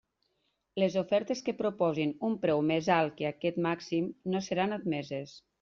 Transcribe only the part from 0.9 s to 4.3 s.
ofertes que proposin un preu més alt que aquest màxim